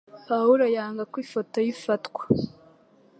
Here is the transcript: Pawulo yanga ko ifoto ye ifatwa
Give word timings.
Pawulo 0.27 0.63
yanga 0.75 1.03
ko 1.11 1.15
ifoto 1.25 1.57
ye 1.65 1.69
ifatwa 1.75 2.21